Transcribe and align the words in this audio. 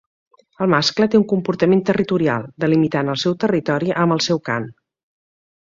El 0.65 0.71
mascle 0.73 1.07
té 1.15 1.19
un 1.19 1.25
comportament 1.33 1.83
territorial, 1.91 2.49
delimitant 2.65 3.15
el 3.15 3.23
seu 3.27 3.39
territori 3.45 3.97
amb 4.07 4.17
el 4.17 4.29
seu 4.31 4.45
cant. 4.51 4.71